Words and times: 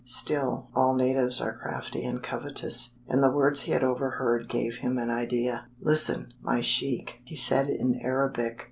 Still, 0.03 0.71
all 0.73 0.95
natives 0.95 1.39
are 1.41 1.55
crafty 1.55 2.03
and 2.03 2.23
covetous, 2.23 2.95
and 3.07 3.21
the 3.21 3.29
words 3.29 3.61
he 3.61 3.71
had 3.71 3.83
overheard 3.83 4.49
gave 4.49 4.77
him 4.77 4.97
an 4.97 5.11
idea. 5.11 5.67
"Listen, 5.79 6.33
my 6.41 6.59
sheik," 6.59 7.21
he 7.23 7.35
said 7.35 7.69
in 7.69 7.93
Arabic. 8.03 8.59